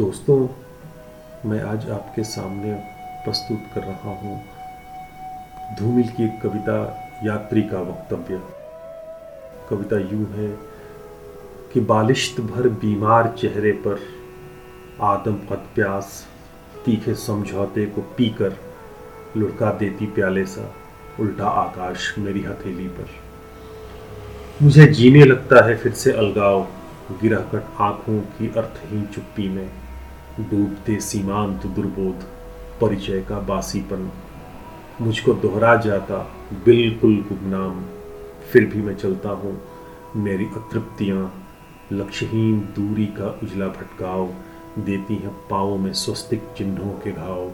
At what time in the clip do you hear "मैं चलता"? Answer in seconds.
38.82-39.28